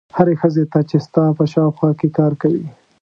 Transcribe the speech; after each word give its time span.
هرې 0.17 0.33
ښځې 0.41 0.63
ته 0.71 0.79
چې 0.89 0.97
ستا 1.05 1.23
په 1.37 1.43
شاوخوا 1.51 1.89
کې 1.99 2.07
کار 2.17 2.33
کوي. 2.41 2.65